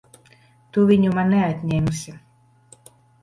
Tu 0.77 0.85
viņu 0.91 1.11
man 1.17 1.29
neatņemsi! 1.35 2.15